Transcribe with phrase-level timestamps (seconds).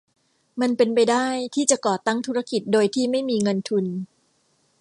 [0.61, 3.85] มันเป็นไปได้ที่จะก่อตั้งธุรกิจโดยที่ไม่มีเงินทุน